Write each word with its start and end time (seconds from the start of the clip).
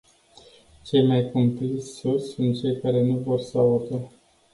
Cei 0.85 1.03
mai 1.07 1.29
cumpliți 1.31 1.89
surzi 1.89 2.31
sunt 2.33 2.59
cei 2.59 2.79
care 2.81 3.01
nu 3.01 3.15
vor 3.17 3.39
să 3.39 3.57
audă. 3.57 4.09